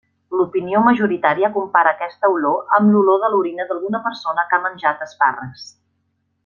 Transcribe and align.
L'opinió 0.37 0.79
majoritària 0.85 1.49
compara 1.57 1.91
aquesta 1.97 2.31
olor 2.37 2.73
amb 2.79 2.95
l'olor 2.95 3.21
de 3.25 3.31
l'orina 3.35 3.69
d'alguna 3.69 4.05
persona 4.11 4.49
que 4.51 4.59
ha 4.59 4.65
menjat 4.67 5.09
espàrrecs. 5.09 5.69